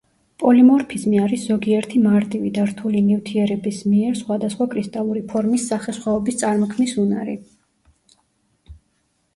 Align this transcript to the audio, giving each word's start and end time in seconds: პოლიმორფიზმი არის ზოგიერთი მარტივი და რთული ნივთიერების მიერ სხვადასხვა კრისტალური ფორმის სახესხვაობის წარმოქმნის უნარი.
პოლიმორფიზმი 0.43 1.19
არის 1.25 1.43
ზოგიერთი 1.49 2.01
მარტივი 2.05 2.51
და 2.55 2.63
რთული 2.71 3.03
ნივთიერების 3.09 3.83
მიერ 3.91 4.17
სხვადასხვა 4.23 4.69
კრისტალური 4.73 5.23
ფორმის 5.35 5.69
სახესხვაობის 5.75 6.43
წარმოქმნის 6.43 6.99
უნარი. 7.07 7.39